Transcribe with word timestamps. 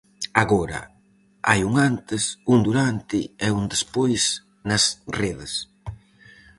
Agora, 0.43 0.81
hai 1.49 1.61
un 1.69 1.73
antes, 1.89 2.23
un 2.53 2.59
durante 2.67 3.19
e 3.45 3.47
un 3.59 3.63
despois 3.73 4.23
nas 4.69 4.83
redes. 5.19 5.53